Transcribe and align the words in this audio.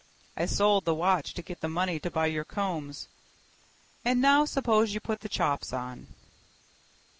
I 0.35 0.47
sold 0.47 0.85
the 0.85 0.95
watch 0.95 1.35
to 1.35 1.43
get 1.43 1.61
the 1.61 1.67
money 1.69 1.99
to 1.99 2.09
buy 2.09 2.25
your 2.25 2.43
combs. 2.43 3.07
And 4.03 4.19
now 4.19 4.45
suppose 4.45 4.95
you 4.95 4.99
put 4.99 5.19
the 5.19 5.29
chops 5.29 5.73
on." 5.73 6.07